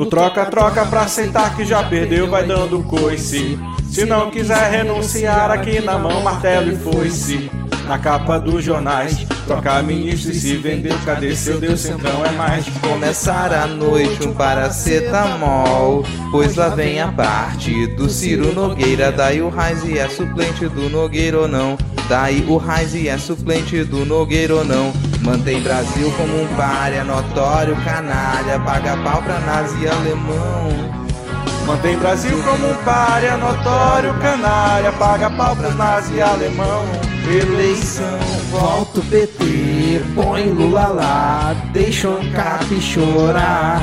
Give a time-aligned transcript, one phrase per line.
[0.00, 3.58] No troca-troca pra aceitar que já perdeu, vai dando coice.
[3.90, 7.50] Se não quiser renunciar, aqui na mão martelo e foice.
[7.86, 12.64] Na capa dos jornais, trocar ministro e se vender, cadê seu Deus Centrão é mais.
[12.80, 19.12] Começar a noite um paracetamol, pois lá vem a parte do Ciro Nogueira.
[19.12, 21.76] Daí o Raiz é suplente do Nogueira ou não?
[22.10, 24.92] Daí o Raiz é suplente do Nogueira ou não?
[25.22, 30.70] Mantém Brasil como um párea, notório canalha, paga pau pra nazi alemão.
[31.64, 36.84] Mantém Brasil como um párea, notório canalha, paga pau pros nazi alemão.
[37.28, 38.18] Eleição,
[38.50, 43.82] volta o PT, põe Lula lá, deixa o Ancap chorar.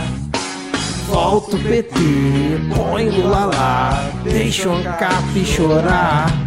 [1.07, 1.95] Volta o PT,
[2.75, 6.46] põe Lula lá, deixa o Ancap chorar.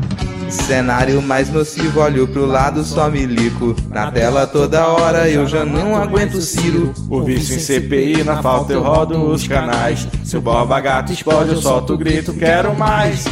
[0.50, 3.76] Cenário mais nocivo, olho pro lado, só milico.
[3.88, 6.92] Na tela toda hora eu já não aguento o Ciro.
[7.08, 10.08] O vício em CPI, na falta eu rodo os canais.
[10.24, 13.24] Se o boba gato explode, eu solto o grito, quero mais.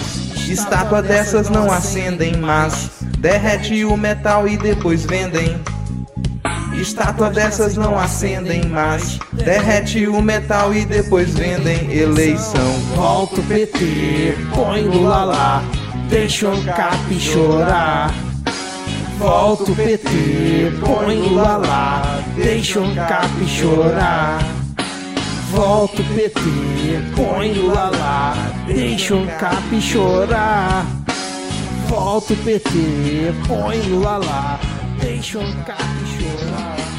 [0.49, 5.61] Estátua dessas não acendem, mas derrete o metal e depois vendem.
[6.81, 11.91] Estátua dessas não acendem, mas derrete o metal e depois vendem.
[11.91, 15.65] Eleição, volta o PT, põe Lula lá,
[16.09, 18.13] deixa o Cap chorar.
[19.19, 24.39] Volta o PT, põe Lula lá, deixa o Cap chorar.
[25.51, 26.41] Volta o PT,
[27.17, 28.35] põe Lula lá,
[28.67, 30.87] deixa o Cap chorar.
[31.89, 34.61] Volta o PT, põe Lula lá,
[35.01, 36.98] deixa o Cap chorar.